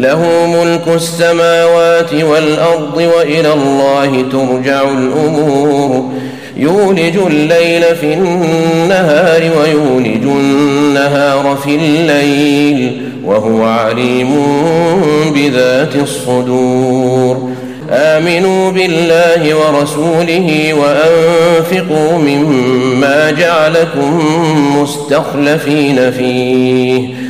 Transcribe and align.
له 0.00 0.46
ملك 0.46 0.94
السماوات 0.94 2.14
والأرض 2.14 2.96
وإلى 2.96 3.52
الله 3.52 4.24
ترجع 4.32 4.82
الأمور. 4.82 6.10
يولج 6.56 7.16
الليل 7.26 7.82
في 7.96 8.14
النهار 8.14 9.50
ويولج 9.58 10.22
النهار 10.22 11.58
في 11.64 11.74
الليل 11.74 13.02
وهو 13.24 13.62
عليم 13.62 14.30
بذات 15.34 15.96
الصدور. 15.96 17.50
آمنوا 17.90 18.70
بالله 18.70 19.54
ورسوله 19.54 20.74
وأنفقوا 20.74 22.18
مما 22.18 23.30
جعلكم 23.30 24.22
مستخلفين 24.76 26.10
فيه. 26.10 27.29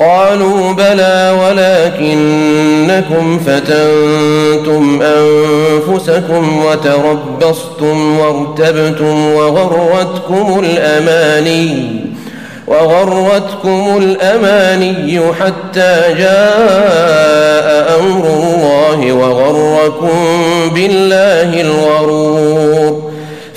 قالوا 0.00 0.72
بلى 0.72 1.36
ولكنكم 2.00 3.38
فتنتم 3.38 5.02
أنفسكم 5.02 6.64
وتربصتم 6.64 8.18
وارتبتم 8.18 9.32
وغرتكم 9.34 10.64
الأماني 10.64 12.00
وغرتكم 12.66 13.98
الأماني 14.02 15.20
حتى 15.40 16.14
جاء 16.18 17.68
أمر 18.00 18.24
الله 18.26 19.12
وغركم 19.12 20.18
بالله 20.74 21.60
الغرور. 21.60 23.07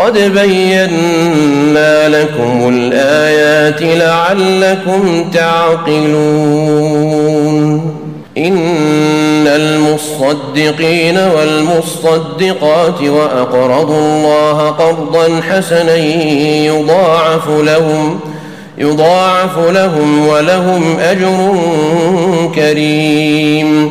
قد 0.00 0.18
بينا 0.18 2.08
لكم 2.08 2.68
الآيات 2.68 3.82
لعلكم 3.82 5.30
تعقلون. 5.30 7.00
إن 8.38 9.46
المصدقين 9.46 11.18
والمصدقات 11.18 13.02
وأقرضوا 13.02 14.00
الله 14.00 14.70
قرضا 14.70 15.40
حسنا 15.50 15.96
يضاعف 16.66 17.48
لهم 17.48 18.20
يضاعف 18.78 19.58
لهم 19.58 20.28
ولهم 20.28 20.98
أجر 21.00 21.58
كريم. 22.54 23.90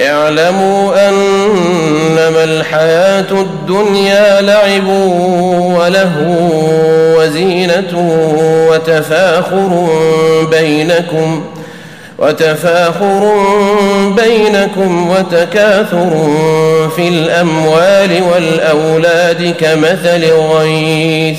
اعلموا 0.00 1.08
أنما 1.08 2.44
الحياة 2.44 3.30
الدنيا 3.30 4.40
لعب 4.40 4.88
وله 5.78 6.12
وزينة 7.18 8.18
وتفاخر 8.70 9.88
بينكم 10.50 11.44
وتفاخر 12.18 13.32
بينكم 14.16 15.10
وتكاثر 15.10 16.10
في 16.96 17.08
الأموال 17.08 18.22
والأولاد 18.32 19.54
كمثل 19.60 20.32
غيث 20.32 21.38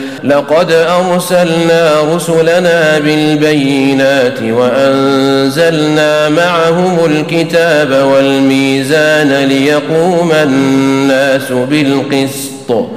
لقد 0.23 0.71
أرسلنا 0.71 2.01
رسلنا 2.15 2.99
بالبينات 2.99 4.41
وأنزلنا 4.41 6.29
معهم 6.29 6.97
الكتاب 7.05 7.91
والميزان 7.91 9.33
ليقوم 9.33 10.31
الناس 10.31 11.51
بالقسط 11.51 12.87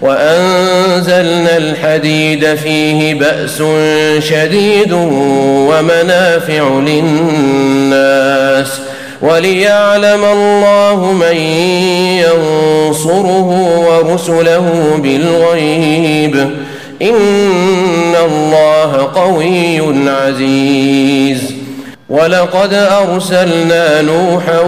وأنزلنا 0.00 1.56
الحديد 1.56 2.54
فيه 2.54 3.14
بأس 3.14 3.62
شديد 4.18 4.92
ومنافع 4.92 6.68
للناس 6.86 8.68
وليعلم 9.22 10.24
الله 10.24 11.12
من 11.12 11.36
ينصره 12.24 13.48
ورسله 13.88 14.98
بالغيب 15.02 16.50
إن 17.02 18.14
الله 18.24 19.10
قوي 19.14 20.08
عزيز. 20.10 21.54
ولقد 22.08 22.74
أرسلنا 22.74 24.02
نوحا 24.02 24.60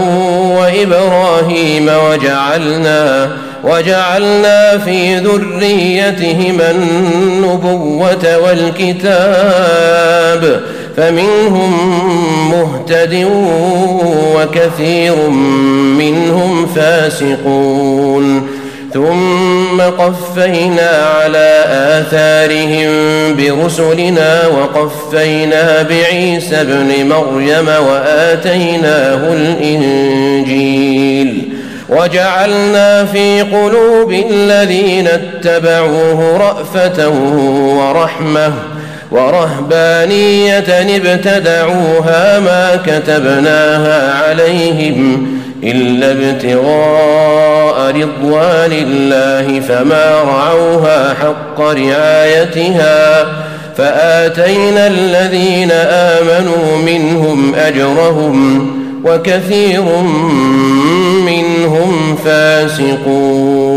وإبراهيم 0.59 1.91
وجعلنا 2.11 3.31
وجعلنا 3.65 4.79
في 4.79 5.17
ذريتهما 5.17 6.71
النبوة 6.71 8.39
والكتاب 8.45 9.63
فمنهم 10.97 11.73
مهتد 12.51 13.29
وكثير 14.37 15.29
منهم 15.99 16.67
فاسقون. 16.67 18.49
ثم 18.97 19.81
قفينا 19.81 20.91
على 21.21 21.65
آثارهم 21.69 22.91
برسلنا 23.37 24.47
وقفينا 24.47 25.83
بعيسى 25.83 26.61
ابن 26.61 27.09
مريم 27.09 27.69
وآتيناه 27.69 29.33
الإنجيل 29.33 30.79
وجعلنا 31.89 33.05
في 33.05 33.43
قلوب 33.43 34.13
الذين 34.13 35.09
اتبعوه 35.09 36.37
رأفة 36.37 37.09
ورحمة 37.79 38.53
ورهبانية 39.11 40.97
ابتدعوها 40.97 42.41
ما 42.41 42.77
كتبناها 42.87 44.13
عليهم 44.13 45.37
إلا 45.65 46.13
ابتغاء 46.13 47.91
رضوان 47.91 48.73
الله 48.73 49.61
فما 49.61 50.23
رعوها 50.23 51.15
حق 51.15 51.61
رعايتها 51.61 53.27
فآتينا 53.77 54.87
الذين 54.87 55.71
آمنوا 55.91 56.79
منهم 56.87 57.55
أجرهم 57.55 58.67
وكثير 59.05 59.85
منهم 61.27 62.19
فاسقون 62.25 63.77